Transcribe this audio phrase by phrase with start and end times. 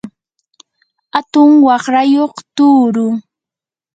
[1.19, 3.07] atun waqrayuq tuuru.